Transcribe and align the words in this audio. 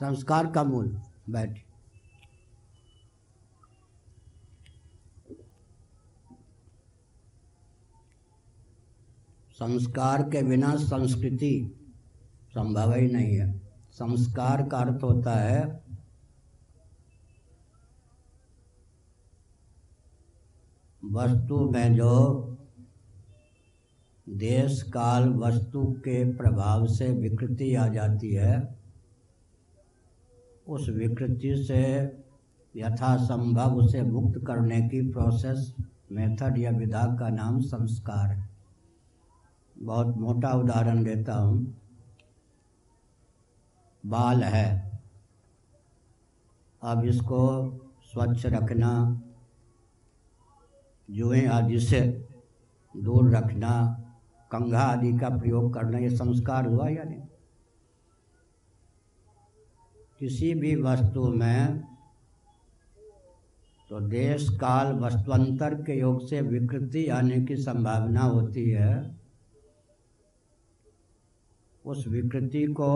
संस्कार 0.00 0.46
का 0.46 0.64
मूल, 0.64 1.00
बैठ। 1.30 1.58
संस्कार 9.52 10.22
के 10.22 10.42
बिना 10.42 10.76
संस्कृति 10.76 11.76
संभव 12.50 12.94
ही 12.94 13.12
नहीं 13.12 13.36
है। 13.36 13.58
संस्कार 13.92 14.68
का 14.68 14.78
अर्थ 14.78 15.02
होता 15.02 15.34
है, 15.34 15.84
वस्तु 21.04 21.70
में 21.70 21.94
जो 21.94 22.46
देश 24.28 24.82
काल 24.82 25.28
वस्तु 25.28 25.92
के 25.92 26.36
प्रभाव 26.36 26.86
से 26.86 27.12
विकृति 27.12 27.74
आ 27.74 27.88
जाती 27.88 28.34
है 28.34 28.79
उस 30.70 30.88
विकृति 30.88 31.64
से 31.64 32.02
यथासंभव 32.76 33.76
उसे 33.76 34.02
मुक्त 34.02 34.44
करने 34.46 34.80
की 34.80 35.12
प्रोसेस 35.12 35.76
मेथड 36.12 36.58
या 36.58 36.70
विधा 36.70 37.16
का 37.20 37.28
नाम 37.28 37.60
संस्कार 37.60 38.32
है। 38.32 38.50
बहुत 39.78 40.16
मोटा 40.16 40.52
उदाहरण 40.52 41.04
देता 41.04 41.34
हूँ। 41.34 41.80
बाल 44.06 44.42
है। 44.42 45.00
अब 46.82 47.04
इसको 47.04 47.72
स्वच्छ 48.04 48.46
रखना, 48.46 49.22
जुएँ 51.10 51.46
आदि 51.46 51.80
से 51.80 52.28
दूर 52.96 53.36
रखना, 53.36 54.04
कंघा 54.50 54.80
आदि 54.80 55.18
का 55.18 55.28
प्रयोग 55.28 55.74
करना, 55.74 55.98
ये 55.98 56.10
संस्कार 56.10 56.66
हुआ 56.66 56.88
या 56.88 57.04
नहीं? 57.04 57.20
किसी 60.20 60.54
भी 60.54 60.76
वस्तु 60.76 61.28
में 61.28 61.80
तो 63.90 64.00
देश, 64.00 64.48
काल, 64.48 64.92
वस्तुअंतर 64.92 65.74
के 65.74 66.00
योग 66.00 66.28
से 66.28 66.40
विकृति 66.40 67.06
आने 67.06 67.40
की 67.40 67.56
संभावना 67.56 68.20
होती 68.20 68.70
है। 68.70 69.20
उस 71.86 72.08
विकृति 72.08 72.64
को 72.64 72.92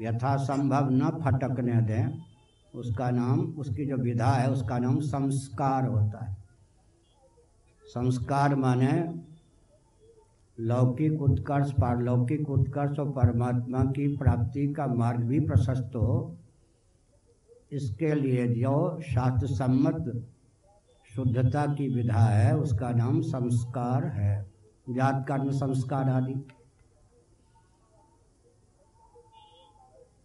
यथासंभव 0.00 0.88
न 0.90 1.10
फटकने 1.10 1.80
दें। 1.80 2.22
उसका 2.74 3.10
नाम, 3.10 3.40
उसकी 3.40 3.86
जो 3.86 3.96
विधा 3.96 4.30
है, 4.30 4.50
उसका 4.50 4.78
नाम 4.78 5.00
संस्कार 5.00 5.86
होता 5.86 6.24
है। 6.24 6.36
संस्कार 7.84 8.54
माने 8.54 8.92
लौकिक 10.60 11.22
उत्कर्ष, 11.22 11.72
पारलौकिक 11.72 12.50
उत्कर्ष 12.50 12.98
और 12.98 13.10
परमात्मा 13.10 13.84
की 13.84 14.16
प्राप्ति 14.16 14.72
का 14.72 14.86
मार्ग 14.86 15.20
भी 15.20 15.40
प्रशस्त 15.40 15.90
हो। 15.96 16.36
इसके 17.72 18.14
लिए 18.14 18.48
जो 18.48 19.00
शास्त्र 19.00 19.46
सम्मत 19.46 20.26
शुद्धता 21.16 21.66
की 21.66 21.88
विधा 21.88 22.20
है, 22.20 22.56
उसका 22.56 22.90
नाम 22.90 23.20
संस्कार 23.20 24.04
है। 24.04 24.52
जात 24.90 25.24
कर्म 25.28 25.50
संस्कार 25.50 26.08
आदि। 26.08 26.46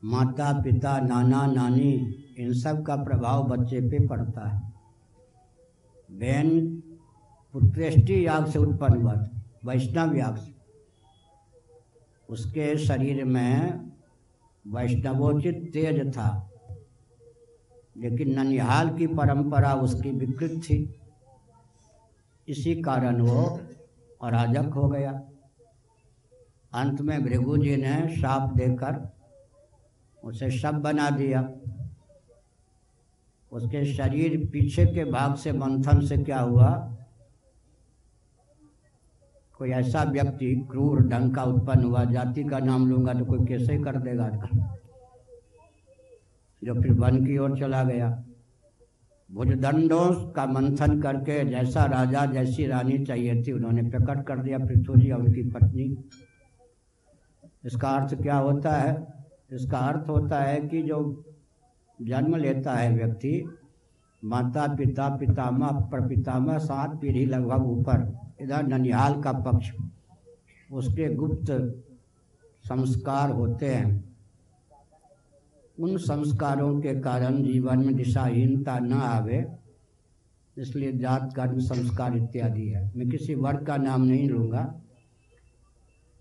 माता, 0.04 0.62
पिता, 0.62 1.00
नाना, 1.00 1.48
नानी, 1.48 2.16
इन 2.38 2.54
सब 2.54 2.86
का 2.86 2.96
प्रभाव 2.96 3.44
बच्चे 3.44 3.82
पे 3.82 4.08
पड़ता 4.08 4.50
है। 4.50 4.74
बहन 6.12 6.82
पुत्रेष्टि 7.54 8.28
याग 8.28 8.46
से 8.46 8.60
उत्पन्न 8.60 9.02
हुआ 9.02 9.14
था 9.68 9.74
वैष्णव 9.74 10.16
याग। 10.16 10.54
उसके 12.30 12.78
शरीर 12.78 13.26
में 13.26 13.92
वैष्णवोचित 14.68 15.70
तेज 15.74 16.14
था, 16.14 16.50
लेकिन 17.98 18.40
ननिहाल 18.40 18.98
की 18.98 19.08
परंपरा 19.08 19.74
उसकी 19.74 20.12
विकृत 20.12 20.52
थी। 20.52 21.00
इसी 22.48 22.82
कारण 22.82 23.22
वो 23.22 23.60
अराजक 24.22 24.74
हो 24.74 24.90
गया। 24.90 25.12
अंत 26.74 27.02
में 27.02 27.26
भृगु 27.26 27.58
जी 27.58 27.78
ने 27.78 28.16
शाप 28.16 28.54
देकर 28.58 29.18
उसे 30.24 30.52
शब 30.52 30.74
बना 30.74 31.10
दिया। 31.10 31.52
उसके 33.52 33.94
शरीर 33.94 34.50
पीछे 34.54 34.86
के 34.86 35.06
भाग 35.06 35.36
से 35.36 35.52
मंथन 35.52 36.06
से 36.06 36.18
क्या 36.18 36.40
हुआ? 36.40 36.98
कोई 39.58 39.70
ऐसा 39.72 40.04
व्यक्ति 40.04 40.54
क्रूर 40.72 41.02
ढंग 41.08 41.34
का 41.36 41.44
उत्पन्न 41.44 41.84
हुआ, 41.84 42.04
जाति 42.06 42.44
का 42.44 42.60
नाम 42.60 42.88
लूँगा 42.90 43.14
तो 43.14 43.26
कोई 43.26 43.46
कैसे 43.48 43.78
कर 43.84 43.98
देगा 43.98 44.30
जो 46.62 46.74
फिर 46.74 46.92
वन 46.94 47.26
की 47.26 47.38
ओर 47.38 47.58
चला 47.60 47.84
गया। 47.84 48.10
भुजदंडों 49.30 50.32
का 50.32 50.46
मंथन 50.46 51.02
करके 51.02 51.44
जैसा 51.46 51.86
राजा, 51.86 52.26
जैसी 52.26 52.66
रानी 52.68 52.98
चाहिए 53.06 53.44
थी, 53.44 53.52
उन्होंने 53.52 53.82
प्रकट 53.90 54.26
कर 54.26 54.40
दिया 54.40 54.58
पृथ्वी 54.58 55.02
जी 55.02 55.12
और 55.12 55.22
उनकी 55.22 55.44
पत्नी। 55.50 55.96
इसका 57.66 57.90
अर्थ 57.90 58.22
क्या 58.22 58.38
होता 58.38 58.72
है? 58.72 58.96
इसका 59.54 59.80
अर्थ 59.80 60.10
होता 60.10 60.40
है 60.40 60.60
कि 60.68 60.82
जो 60.84 61.00
जन्म 62.00 62.36
लेता 62.36 62.74
है 62.74 62.94
व्यक्ति 62.96 63.44
माता 64.24 64.68
पिता 64.76 65.10
पितामह, 65.18 65.80
प्रपितामह, 65.90 66.58
सात 66.60 67.00
पीढ़ी 67.02 67.26
लगभग 67.26 67.68
ऊपर 67.70 68.27
इधर 68.42 68.64
ननिहाल 68.64 69.22
का 69.22 69.32
पक्ष, 69.32 69.72
उसके 70.72 71.14
गुप्त 71.16 71.52
संस्कार 72.64 73.32
होते 73.32 73.66
हैं। 73.66 74.16
उन 75.80 75.98
संस्कारों 75.98 76.82
के 76.82 77.00
कारण 77.00 77.44
जीवन 77.44 77.86
में 77.86 77.96
दिशाहीनता 77.96 78.80
न 78.80 78.94
आवे, 78.94 79.46
इसलिए 80.58 80.92
जात 80.94 81.34
कर्म 81.36 81.60
संस्कार 81.60 82.18
इत्यादि 82.18 82.68
है। 82.68 82.92
मैं 82.96 83.10
किसी 83.10 83.36
वर्ग 83.36 83.66
का 83.66 83.78
नाम 83.78 84.02
नहीं 84.02 84.30
लूँगा। 84.30 84.82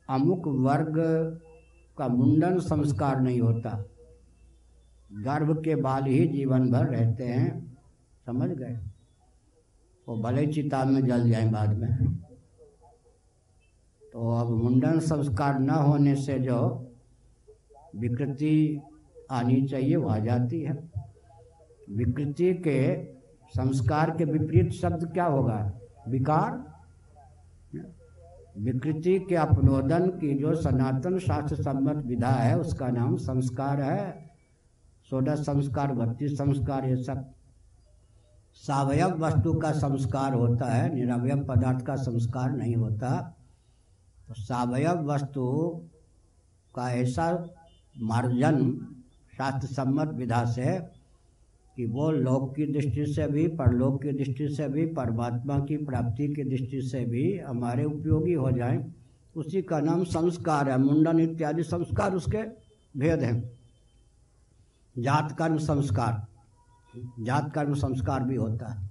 अमुक 0.08 0.46
वर्ग 0.46 0.98
का 1.98 2.08
मुंडन 2.08 2.58
संस्कार 2.58 3.20
नहीं 3.20 3.40
होता। 3.40 3.84
गर्भ 5.12 5.62
के 5.64 5.74
बाल 5.74 6.04
ही 6.04 6.28
जीवन 6.28 6.70
भर 6.70 6.86
रहते 6.86 7.24
हैं। 7.24 7.76
समझ 8.26 8.50
गए? 8.50 8.78
वो 10.08 10.16
भले 10.16 10.46
चिता 10.46 10.84
में 10.84 11.06
जल 11.06 11.30
जाए 11.30 11.50
बाद 11.50 11.78
में। 11.78 12.16
तो 14.12 14.40
अब 14.40 14.46
मुंडन 14.48 14.98
संस्कार 14.98 15.58
न 15.58 15.70
होने 15.70 16.14
से 16.14 16.38
जो 16.38 16.86
विकृति 17.96 18.80
आनी 19.30 19.62
चाहिए, 19.62 19.96
वो 19.96 20.08
आ 20.08 20.18
जाती 20.18 20.60
है। 20.60 20.90
विकृति 21.90 22.54
के 22.54 23.04
संस्कार 23.46 24.10
के 24.10 24.24
विपरीत 24.24 24.72
शब्द 24.72 25.12
क्या 25.12 25.24
होगा? 25.24 25.72
विकार। 26.08 26.76
विकृति 28.58 29.18
के 29.18 29.34
अपनोदन 29.34 30.06
की 30.06 30.34
जो 30.34 30.54
सनातन 30.54 31.18
शास्त्र 31.18 31.56
सम्मत 31.56 32.04
विधा 32.06 32.30
है, 32.30 32.58
उसका 32.58 32.88
नाम 32.88 33.16
संस्कार 33.16 33.80
है। 33.82 34.30
सोलह 35.10 35.34
संस्कार 35.34 35.92
बत्तीस 35.92 36.34
संस्कार, 36.34 36.84
ये 36.84 36.96
सब। 36.96 37.32
सावयव 38.56 39.08
वस्तु 39.08 39.54
का 39.54 39.72
संस्कार 39.72 40.34
होता 40.34 40.66
है 40.66 40.94
निरवयव 40.94 41.44
पदार्थ 41.44 41.86
का 41.86 41.96
संस्कार 41.96 42.50
नहीं 42.50 42.76
होता। 42.76 43.34
तो 44.28 44.34
सावयव 44.34 45.12
वस्तु 45.12 45.72
का 46.74 46.92
ऐसा 46.92 47.48
मार्जन 47.98 48.86
शास्त्र 49.38 49.68
सम्मत 49.68 50.08
विधा 50.08 50.44
से 50.44 50.78
कि 51.76 51.86
वो 51.86 52.10
लोक 52.10 52.56
की 52.56 52.66
दृष्टि 52.66 53.06
से 53.06 53.26
भी, 53.26 53.48
परलोक 53.48 54.02
की 54.02 54.12
दृष्टि 54.12 54.48
से 54.48 54.68
भी, 54.68 54.86
परमात्मा 54.86 55.58
की 55.58 55.76
प्राप्ति 55.76 56.28
की 56.28 56.44
दृष्टि 56.44 56.82
से 56.82 57.04
भी 57.04 57.38
हमारे 57.38 57.84
उपयोगी 57.84 58.32
हो 58.32 58.50
जाएँ। 58.50 58.94
उसी 59.36 59.62
का 59.62 59.80
नाम 59.80 60.04
संस्कार 60.04 60.70
है। 60.70 60.78
मुंडन 60.78 61.20
इत्यादि 61.20 61.62
संस्कार 61.62 62.14
उसके 62.14 62.42
भेद 62.98 63.22
हैं। 63.22 63.58
जात 64.98 65.36
कर्म 65.38 65.58
संस्कार। 65.58 66.35
जात 67.20 67.52
कर्म 67.54 67.74
संस्कार 67.74 68.24
भी 68.24 68.36
होता 68.36 68.72
है। 68.72 68.90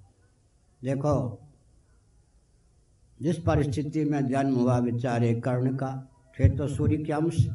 देखो, 0.83 1.39
जिस 3.21 3.39
परिस्थिति 3.39 4.05
में 4.05 4.27
जन्म 4.27 4.55
हुआ 4.55 4.79
बेचारे 4.79 5.33
कर्ण 5.35 5.75
का 5.75 6.09
थे 6.39 6.49
तो 6.49 6.67
सूर्य 6.67 6.97
के 6.97 7.13
अंश। 7.13 7.47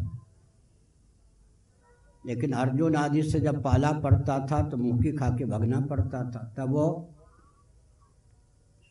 लेकिन 2.27 2.53
अर्जुन 2.53 2.97
आदि 2.97 3.23
से 3.23 3.41
जब 3.41 3.63
पाला 3.63 3.93
पड़ता 3.93 4.47
था 4.47 4.63
तो 4.69 4.77
मुखी 4.77 5.13
खा 5.13 5.31
के 5.31 5.45
भगना 5.45 5.81
पड़ता 5.81 6.23
था। 6.31 6.55
तब 6.59 6.71
वो 6.71 7.09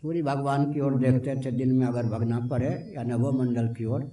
सूर्य 0.01 0.21
भगवान 0.21 0.73
की 0.73 0.79
ओर 0.79 0.97
देखते 0.97 1.35
थे, 1.35 1.51
दिन 1.51 1.75
में 1.75 1.85
अगर 1.87 2.05
भगना 2.05 2.39
पड़े 2.39 2.93
या 2.97 3.03
नवो 3.03 3.31
मंडल 3.31 3.73
की 3.73 3.85
ओर। 3.85 4.11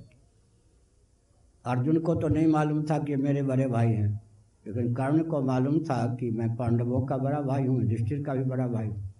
अर्जुन 1.64 1.98
को 1.98 2.14
तो 2.14 2.28
नहीं 2.28 2.46
मालूम 2.46 2.82
था 2.82 2.98
कि 2.98 3.16
मेरे 3.16 3.42
बड़े 3.42 3.66
भाई 3.66 3.92
हैं। 3.92 4.25
लेकिन 4.66 4.94
कर्ण 4.94 5.22
को 5.22 5.42
मालूम 5.42 5.78
था 5.78 6.14
कि 6.14 6.30
मैं 6.30 6.56
पांडवों 6.56 7.06
का 7.06 7.16
बड़ा 7.16 7.40
भाई 7.40 7.66
हूँ, 7.66 7.80
युधिष्ठिर 7.82 8.22
का 8.24 8.34
भी 8.34 8.44
बड़ा 8.44 8.66
भाई 8.68 8.86
हूँ। 8.86 9.14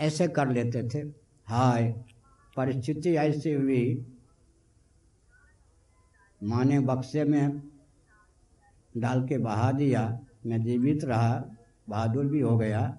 ऐसे 0.00 0.28
कर 0.28 0.48
लेते 0.48 0.88
थे। 0.88 0.98
हाय, 1.46 2.04
परिस्थिति 2.56 3.16
ऐसी 3.16 3.52
हुई 3.52 4.06
माने 6.42 6.80
बक्से 6.80 7.24
में 7.24 7.62
डाल 8.96 9.28
के 9.28 9.38
बहा 9.38 9.72
दिया। 9.72 10.20
मैं 10.46 10.62
जीवित 10.62 11.04
रहा, 11.04 11.44
बहादुर 11.88 12.24
भी 12.24 12.40
हो 12.40 12.58
गया। 12.58 12.98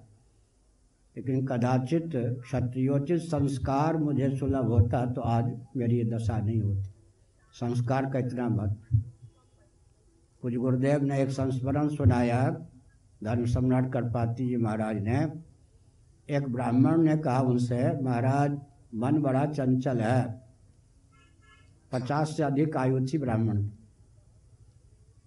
लेकिन 1.16 1.46
कदाचित 1.46 2.10
क्षत्रियोचित 2.14 3.20
संस्कार 3.20 3.96
मुझे 3.96 4.36
सुलभ 4.36 4.66
होता 4.66 5.06
तो 5.06 5.20
आज 5.20 5.60
मेरी 5.76 6.04
दशा 6.04 6.38
नहीं 6.38 6.60
होती। 6.60 6.90
संस्कार 7.52 8.10
का 8.10 8.18
इतना 8.18 8.48
महत्व। 8.48 9.03
कुछ 10.44 10.56
गुरुदेव 10.56 11.02
ने 11.02 11.22
एक 11.22 11.30
संस्मरण 11.30 11.88
सुनाया, 11.88 12.50
धर्म 13.24 13.44
सम्राट 13.44 13.92
करपाती 13.92 14.48
जी 14.48 14.56
महाराज 14.56 14.96
ने। 14.96 15.32
एक 16.36 16.52
ब्राह्मण 16.52 16.98
ने 16.98 17.16
कहा 17.16 17.40
उनसे, 17.40 18.02
महाराज, 18.02 18.60
मन 18.94 19.22
बड़ा 19.22 19.46
चंचल 19.46 20.00
है। 20.00 20.42
पचास 21.92 22.36
से 22.36 22.42
अधिक 22.42 22.76
आयु 22.76 23.06
थी 23.06 23.18
ब्राह्मण। 23.18 23.62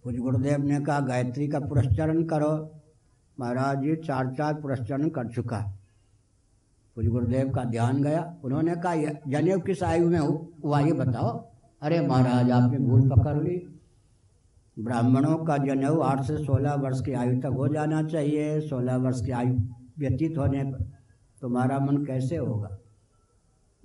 कुछ 0.04 0.18
गुरुदेव 0.18 0.64
ने 0.64 0.80
कहा, 0.82 1.00
गायत्री 1.00 1.48
का 1.48 1.60
पुरस्चरण 1.60 2.24
करो। 2.24 2.72
महाराज 3.40 3.78
जी 3.78 3.96
चार 3.96 4.36
चार 4.38 4.54
पुरस्चरण 4.54 5.10
कर 5.10 5.28
चुका। 5.28 5.74
कुछ 6.96 7.08
गुरुदेव 7.08 7.50
का 7.50 7.64
ध्यान 7.64 8.04
गया। 8.04 8.36
उन्होंने 8.44 8.76
कहा 8.76 8.96
जनेऊ 9.28 9.60
किस 9.60 9.84
आयु 9.84 10.10
में 10.10 10.20
हुआ 10.64 10.80
ये 10.80 10.94
बताओ। 10.94 11.50
अरे 11.82 12.08
महाराज, 12.08 12.52
आपने 12.52 12.78
भूल 12.78 13.10
पकड़ 13.10 13.44
ली। 13.44 13.77
ब्राह्मणों 14.80 15.38
का 15.38 15.58
जनेऊ 15.58 16.00
आठ 16.00 16.22
से 16.22 16.38
सोलह 16.38 16.74
वर्ष 16.74 17.02
की 17.02 17.14
आयु 17.14 17.40
तक 17.40 17.46
हो 17.46 17.68
जाना 17.68 18.04
चाहिए। 18.04 18.60
सोलह 18.62 18.96
वर्ष 18.96 19.26
की 19.26 19.32
आयु 19.32 19.56
व्यतीत 20.00 20.38
होने 20.38 20.64
पर 20.64 20.84
तुम्हारा 21.42 21.80
मन 21.80 22.06
कैसे 22.06 22.38
होगा? 22.38 22.78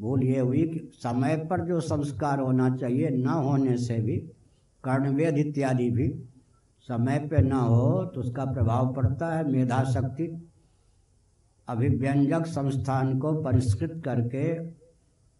भूल 0.01 0.23
ये 0.25 0.41
हुई 0.41 0.63
कि 0.63 0.91
समय 0.95 1.37
पर 1.37 1.61
जो 1.61 1.81
संस्कार 1.81 2.41
होना 2.41 2.77
चाहिए, 2.77 3.11
न 3.11 3.27
होने 3.27 3.77
से 3.77 3.99
भी, 3.99 4.17
कर्णवेद 4.85 5.39
इत्यादि 5.39 5.91
भी 5.91 6.09
समय 6.89 7.19
पे 7.19 7.43
न 7.43 7.53
हो 7.53 8.05
तो 8.05 8.21
उसका 8.21 8.45
प्रभाव 8.45 8.93
पड़ता 8.95 9.35
है। 9.35 9.51
मेधा 9.51 9.83
शक्ति 9.85 10.27
अभिव्यंजक 11.69 12.47
संस्थान 12.47 13.19
को 13.19 13.33
परिष्कृत 13.43 14.03
करके 14.05 14.53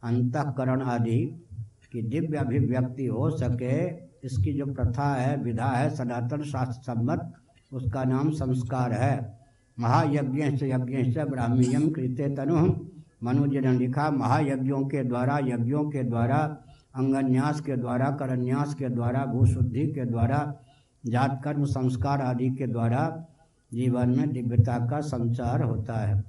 अंतकरण 0.03 0.83
आदि 0.83 1.47
की 1.93 2.03
दिव्य 2.03 2.39
अभिव्यक्ति 2.39 3.07
हो 3.07 3.31
सके 3.31 4.12
इसकी 4.25 4.53
जो 4.53 4.67
प्रथा 4.67 5.15
है, 5.15 5.37
विधा 5.37 5.67
है, 5.67 5.91
सनातन 5.91 6.43
शास्त्र 6.43 6.95
सम्मत, 6.95 7.33
उसका 7.73 8.05
नाम 8.05 8.31
संस्कार 8.31 8.93
है। 8.93 9.39
महायज्ञ 9.79 10.57
से 10.57 10.71
यज्ञ 10.71 11.13
से 11.13 11.25
ब्राह्मीयम 11.25 11.91
कृत्य 11.91 12.29
तनु। 12.29 12.75
मनुज 13.27 13.57
ने 13.57 13.73
लिखा, 13.73 14.11
महायज्ञों 14.11 14.85
के 14.85 15.05
द्वारा, 15.05 15.39
यज्ञों 15.39 15.91
के 15.91 16.03
द्वारा, 16.03 16.59
अंगन्यास 16.95 17.61
के 17.61 17.77
द्वारा, 17.77 18.11
करन्यास 18.11 18.75
के 18.75 18.89
द्वारा, 18.89 19.25
भूशुद्धि 19.25 19.87
के 19.87 20.05
द्वारा 20.05 20.57
जात 21.07 21.41
कर्म 21.45 21.65
संस्कार 21.65 22.21
आदि 22.21 22.51
के 22.51 22.67
द्वारा 22.67 23.25
जीवन 23.75 24.09
में 24.09 24.33
दिव्यता 24.33 24.79
का 24.79 25.01
संचार 25.01 25.63
होता 25.63 25.95
है। 25.95 26.25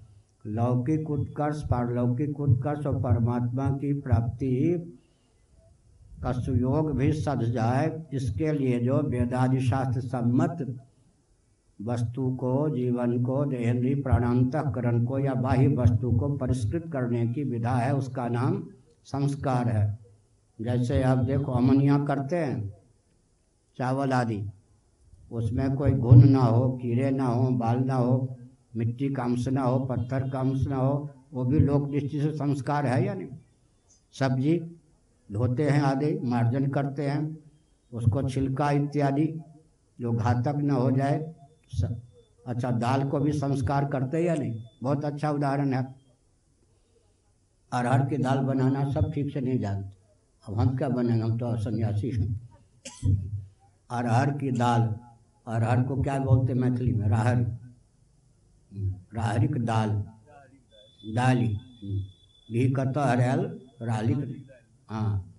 लौकिक 0.45 1.12
उत्कर्ष, 1.12 1.63
पारलौकिक 1.63 2.40
उत्कर्ष 2.40 2.86
और 2.86 3.00
परमात्मा 3.00 3.69
की 3.69 3.94
प्राप्ति 3.94 4.48
का 6.23 6.31
सुयोग 6.31 6.91
भी 6.97 7.11
सध 7.13 7.43
जाए, 7.43 8.03
इसके 8.13 8.51
लिए 8.51 8.79
जो 8.79 9.01
वेदादि 9.01 9.59
शास्त्र 9.59 10.01
सम्मत 10.01 10.79
वस्तु 11.81 12.35
को, 12.35 12.69
जीवन 12.69 13.23
को, 13.23 13.45
देहेंद्री 13.45 13.95
प्राणांतकरण 13.95 15.05
को 15.05 15.19
या 15.19 15.33
बाह्य 15.33 15.67
वस्तु 15.67 16.11
को 16.11 16.29
परिष्कृत 16.37 16.89
करने 16.93 17.27
की 17.27 17.43
विधा 17.43 17.75
है, 17.75 17.95
उसका 17.95 18.27
नाम 18.27 18.63
संस्कार 19.05 19.69
है। 19.69 19.99
जैसे 20.61 21.03
आप 21.03 21.17
देखो, 21.17 21.51
अमनिया 21.51 21.97
करते 22.05 22.35
हैं, 22.35 22.73
चावल 23.77 24.13
आदि। 24.13 24.43
उसमें 25.31 25.75
कोई 25.75 25.91
घुन 25.91 26.29
ना 26.29 26.39
हो, 26.39 26.69
कीड़े 26.69 27.11
ना 27.11 27.25
हो, 27.25 27.49
बाल 27.49 27.79
ना 27.79 27.95
हो, 27.95 28.37
मिट्टी 28.75 29.09
का 29.09 29.23
अंश 29.23 29.47
ना 29.47 29.61
हो, 29.61 29.79
पत्थर 29.79 30.29
का 30.29 30.39
अंश 30.39 30.67
ना 30.67 30.75
हो, 30.75 31.09
वो 31.33 31.45
भी 31.45 31.59
लोक 31.59 31.89
दृष्टि 31.91 32.21
से 32.21 32.31
संस्कार 32.31 32.85
है 32.85 33.05
या 33.05 33.13
नहीं? 33.13 33.27
सब्ज़ी 34.19 34.59
धोते 35.31 35.69
हैं 35.69 35.81
आदि, 35.81 36.19
मार्जन 36.19 36.67
करते 36.67 37.07
हैं, 37.09 37.37
उसको 37.93 38.29
छिलका 38.29 38.71
इत्यादि 38.71 39.41
जो 40.01 40.11
घातक 40.11 40.55
न 40.55 40.71
हो 40.71 40.91
जाए 40.91 41.33
अच्छा 42.47 42.71
दाल 42.71 43.09
को 43.09 43.19
भी 43.19 43.31
संस्कार 43.31 43.85
करते 43.85 44.23
या 44.25 44.35
नहीं? 44.35 44.63
बहुत 44.83 45.05
अच्छा 45.05 45.31
उदाहरण 45.31 45.73
है। 45.73 45.95
अरहर 47.71 48.05
की 48.05 48.17
दाल 48.17 48.37
बनाना 48.37 48.91
सब 48.91 49.11
ठीक 49.13 49.33
से 49.33 49.41
नहीं 49.41 49.59
जानते। 49.59 49.89
अब 50.47 50.59
हम 50.59 50.77
क्या 50.77 50.89
बनेंगे? 50.89 51.23
हम 51.23 51.37
तो 51.37 51.57
सन्यासी 51.57 52.09
हैं। 52.09 52.49
अरहर 53.91 54.31
की 54.31 54.51
दाल, 54.51 54.81
अरहर 55.47 55.83
को 55.83 56.01
क्या 56.01 56.19
बोलते 56.19 56.53
मैथिली 56.53 56.93
में? 56.93 57.07
राहर। 57.07 57.37
राहरिक 59.13 59.65
दाल। 59.65 59.89
दाली। 61.15 61.47
घी 62.51 62.69
कत 62.71 62.93
हरियल 62.97 63.59
रालिक 63.81 64.43
हाँ। 64.89 65.30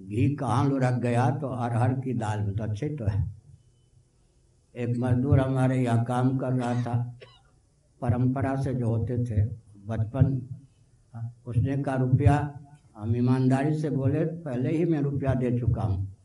घी 0.00 0.34
कहाँ 0.34 0.68
लुढ़क 0.68 0.92
गया 0.92 1.30
तो 1.30 1.48
अरहर 1.48 1.92
की 1.92 2.14
दाल 2.14 2.40
में 2.40 2.56
तो 2.56 2.64
अच्छे 2.64 2.88
तो 2.88 3.04
है। 3.04 3.34
एक 4.74 4.98
मजदूर 4.98 5.40
हमारे 5.40 5.82
यहाँ 5.82 6.04
काम 6.04 6.38
कर 6.38 6.52
रहा 6.52 6.82
था। 6.82 7.18
परंपरा 8.00 8.62
से 8.62 8.74
जो 8.74 8.86
होते 8.86 9.24
थे, 9.24 9.44
बचपन, 9.86 10.42
उसने 11.46 11.82
का 11.82 11.94
रुपया। 11.94 12.60
हम 12.96 13.16
ईमानदारी 13.16 13.74
से 13.74 13.90
बोले, 13.90 14.24
पहले 14.24 14.76
ही 14.76 14.84
मैं 14.84 15.00
रुपया 15.00 15.34
दे 15.34 15.58
चुका 15.60 15.82
हूँ। 15.82 16.16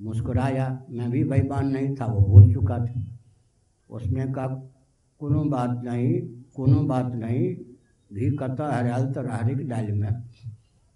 मुस्कुराया, 0.00 0.82
मैं 0.90 1.10
भी 1.10 1.24
बेईमान 1.24 1.68
नहीं 1.68 1.96
था, 1.96 2.06
वो 2.06 2.20
भूल 2.20 2.52
चुका 2.52 2.78
था। 2.78 3.02
उसने 3.90 4.26
कहा, 4.26 4.46
कोनो 5.20 5.44
बात 5.44 5.70
नहीं, 5.84 6.20
कोनो 6.56 6.80
बात 6.80 7.12
नहीं, 7.14 7.56
घी 8.12 8.36
कता 8.36 8.76
हरियाल 8.76 9.12
तो 9.12 9.22
रहरिक 9.22 9.68
डाल 9.68 9.92
में। 9.92 10.24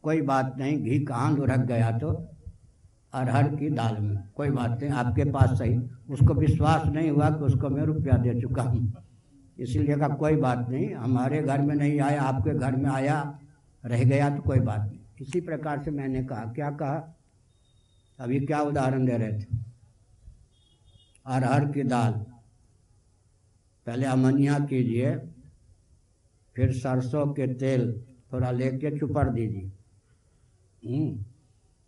कोई 0.05 0.21
बात 0.23 0.55
नहीं, 0.59 0.83
घी 0.83 0.99
कहाँ 1.05 1.37
लुढ़क 1.37 1.61
गया 1.61 1.91
तो? 1.99 2.31
अरहर 3.13 3.57
की 3.57 3.71
दाल 3.71 3.97
में, 3.97 4.29
कोई 4.37 4.51
बात 4.51 4.79
नहीं, 4.83 4.91
आपके 4.91 5.25
पास 5.25 5.59
सही। 5.59 5.79
उसको 6.11 6.35
विश्वास 6.35 6.87
नहीं 6.87 7.11
हुआ 7.11 7.31
कि 7.31 7.45
उसको 7.45 7.69
मैं 7.69 7.83
रुपया 7.83 8.17
दे 8.17 8.41
चुका 8.41 8.63
हूँ। 8.63 8.93
इसीलिए 9.59 9.97
कहा, 9.97 10.09
कोई 10.09 10.37
बात 10.37 10.69
नहीं, 10.69 10.95
हमारे 10.95 11.43
घर 11.43 11.61
में 11.61 11.75
नहीं 11.75 12.01
आया, 12.01 12.23
आपके 12.23 12.55
घर 12.55 12.77
में 12.77 12.91
आया, 12.91 13.39
रह 13.85 14.05
गया 14.05 14.31
तो 14.37 14.43
कोई 14.43 14.61
बात 14.61 14.81
नहीं। 14.81 14.99
इसी 15.21 15.41
प्रकार 15.41 15.83
से 15.83 15.91
मैंने 15.91 16.25
कहा, 16.25 16.45
क्या 16.53 16.71
कहा? 16.71 17.17
अभी 18.19 18.41
क्या 18.41 18.61
उदाहरण 18.61 19.07
दे 19.07 19.17
रहे 19.19 19.33
थे? 19.33 19.47
अरहर 21.27 21.73
की 21.73 21.83
दाल। 21.83 22.13
पहले 23.87 24.07
अमनिया 24.07 24.59
कीजिए, 24.59 25.17
फिर 26.57 26.73
सरसों 26.73 27.27
के 27.27 27.47
तेल 27.55 28.05
थोड़ा 28.33 28.51
लेके 28.51 28.99
चुपर 28.99 29.31
दीजिए। 29.31 29.73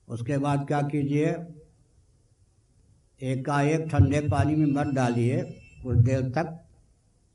उसके 0.09 0.39
बाद 0.39 0.67
क्या 0.67 0.83
कीजिए? 0.83 1.37
एकाएक 3.23 3.89
ठंडे 3.91 4.21
पानी 4.21 4.55
में 4.55 4.67
मत 4.67 4.87
डालिए। 4.87 5.43
कुछ 5.83 5.97
देर 5.97 6.21
तक 6.23 6.65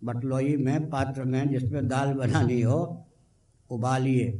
बटलोई 0.03 0.57
में 0.57 0.89
पात्र 0.89 1.23
में 1.23 1.49
जिसमें 1.49 1.87
दाल 1.87 2.13
बनानी 2.13 2.61
हो, 2.61 3.05
उबालिए। 3.69 4.31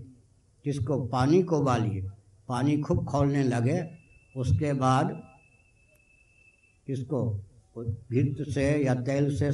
किसको 0.64 1.06
पानी 1.06 1.44
को 1.44 1.58
उबालिए, 1.58 2.02
पानी 2.48 2.78
खूब 2.78 3.06
खोलने 3.06 3.44
लगे, 3.44 3.90
उसके 4.38 4.74
बाद 4.74 5.24
किसको 6.88 7.44
भित 8.10 8.38
से 8.50 8.84
या 8.84 8.96
तेल 8.96 9.38
से 9.38 9.52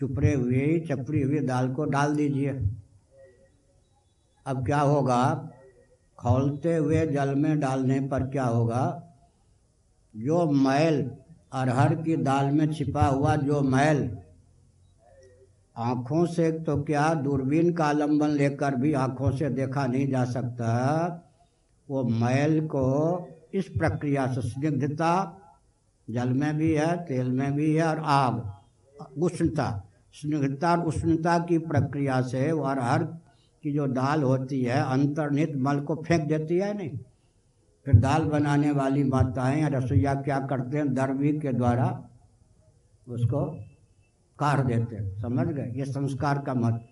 चुपड़े 0.00 0.34
हुए, 0.34 0.80
चपड़ी 0.80 1.22
हुई 1.22 1.40
दाल 1.40 1.74
को 1.74 1.84
डाल 1.84 2.16
दीजिए। 2.16 2.50
अब 4.46 4.64
क्या 4.66 4.80
होगा? 4.80 5.52
खोलते 6.18 6.76
हुए 6.76 7.06
जल 7.06 7.34
में 7.34 7.58
डालने 7.60 8.00
पर 8.00 8.26
क्या 8.26 8.44
होगा? 8.44 9.02
जो 10.16 10.50
मैल 10.50 11.10
अरहर 11.52 11.94
की 11.94 12.16
दाल 12.16 12.46
में 12.46 12.72
छिपा 12.72 13.06
हुआ 13.06 13.36
जो 13.36 13.60
मैल, 13.60 14.18
आँखों 15.76 16.26
से 16.26 16.50
तो 16.52 16.82
क्या 16.82 17.14
दूरबीन 17.14 17.72
का 17.72 17.84
आलंबन 17.84 18.28
लेकर 18.28 18.74
भी 18.74 18.92
आँखों 18.92 19.30
से 19.30 19.50
देखा 19.50 19.86
नहीं 19.86 20.08
जा 20.08 20.24
सकता? 20.24 20.68
वो 21.90 22.04
मैल 22.04 22.60
को 22.66 22.86
इस 23.54 23.68
प्रक्रिया 23.68 24.26
से 24.26 24.48
स्निग्धता 24.48 25.12
जल 26.10 26.28
में 26.28 26.56
भी 26.56 26.72
है, 26.72 26.96
तेल 26.96 27.30
में 27.30 27.52
भी 27.52 27.74
है 27.74 27.84
और 27.84 27.98
आग, 27.98 28.42
उष्णता, 29.22 29.82
स्निग्धता 30.14 30.72
और 30.72 30.86
उष्णता 30.86 31.38
की 31.38 31.58
प्रक्रिया 31.58 32.20
से 32.22 32.52
वो 32.52 32.62
अरहर 32.62 33.04
की 33.66 33.72
जो 33.72 33.86
दाल 33.86 34.22
होती 34.22 34.62
है, 34.62 34.82
अंतर्निहित 34.82 35.56
मल 35.56 35.80
को 35.80 35.94
फेंक 35.94 36.28
देती 36.28 36.58
है 36.58 36.76
नहीं? 36.76 36.98
फिर 37.84 37.94
दाल 37.94 38.24
बनाने 38.24 38.70
वाली 38.70 39.04
माताएँ 39.04 39.62
या 39.62 39.68
रसोईया 39.68 40.14
क्या 40.14 40.40
करते 40.40 40.76
हैं? 40.76 40.94
दरवी 40.94 41.32
के 41.32 41.52
द्वारा 41.52 42.08
उसको 43.08 43.44
काट 44.38 44.66
देते 44.66 44.96
हैं। 44.96 45.22
समझ 45.22 45.46
गए? 45.46 45.72
ये 45.76 45.84
संस्कार 45.84 46.38
का 46.38 46.54
मत। 46.54 46.86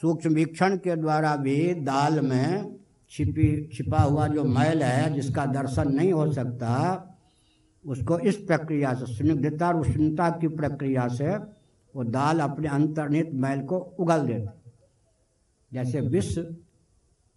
सूक्ष्म 0.00 0.34
वीक्षण 0.34 0.76
के 0.76 0.96
द्वारा 0.96 1.36
भी 1.36 1.74
दाल 1.74 2.20
में 2.20 2.76
छिपी, 3.10 3.70
छिपा 3.72 3.98
हुआ 3.98 4.26
जो 4.26 4.44
मैल 4.44 4.82
है, 4.82 5.14
जिसका 5.14 5.46
दर्शन 5.46 5.92
नहीं 5.92 6.12
हो 6.12 6.32
सकता, 6.32 6.70
उसको 7.86 8.18
इस 8.18 8.36
प्रक्रिया 8.36 8.94
से, 8.94 9.14
स्निग्धता 9.14 9.68
और 9.68 9.76
उष्णता 9.76 10.30
की 10.30 10.48
प्रक्रिया 10.48 11.08
से 11.08 11.36
वो 11.96 12.04
दाल 12.04 12.40
अपने 12.40 12.68
अंतर्निहित 12.68 13.30
मैल 13.34 13.62
को 13.62 13.78
उगल 13.78 14.26
देती 14.26 14.63
जैसे 15.74 16.00
विष 16.00 16.38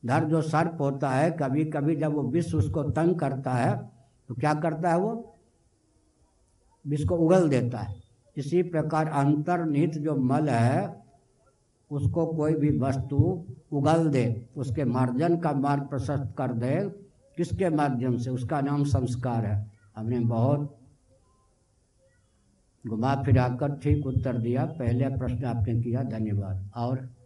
धर 0.04 0.24
जो 0.24 0.42
सर्प 0.42 0.78
होता 0.82 1.10
है 1.10 1.30
कभी 1.32 1.64
कभी 1.66 1.96
जब 1.96 2.14
वो 2.14 2.24
विष 2.24 2.54
उसको 2.56 2.84
तंग 2.92 3.16
करता 3.20 3.54
है 3.54 3.78
तो 4.30 4.36
क्या 4.36 4.54
करता 4.54 4.90
है 4.90 4.98
वो? 4.98 5.40
विष 6.86 7.04
को 7.06 7.16
उगल 7.16 7.50
देता 7.50 7.80
है। 7.80 7.96
इसी 8.38 8.62
प्रकार 8.64 9.08
अंतर्निहित 9.08 9.98
जो 9.98 10.16
मल 10.16 10.50
है 10.50 11.06
उसको 11.92 12.26
कोई 12.28 12.54
भी 12.54 12.78
वस्तु 12.80 13.18
उगल 13.72 14.08
दे 14.10 14.26
उसके 14.58 14.84
मार्जन 14.84 15.38
का 15.40 15.52
मार्ग 15.52 15.84
प्रशस्त 15.84 16.34
कर 16.38 16.54
दे। 16.54 16.76
किसके 17.38 17.70
माध्यम 17.70 18.18
से? 18.18 18.30
उसका 18.30 18.62
नाम 18.62 18.84
संस्कार 18.84 19.46
है। 19.46 19.72
हमने 19.98 20.20
बहुत 20.20 20.78
घुमा 22.88 23.16
फिरा 23.24 23.48
कर 23.50 23.76
ठीक 23.76 24.06
उत्तर 24.06 24.38
दिया। 24.38 24.66
पहले 24.66 25.10
प्रश्न 25.18 25.46
आपने 25.46 25.82
किया 25.82 26.04
धन्यवाद। 26.04 26.70
और 26.76 27.17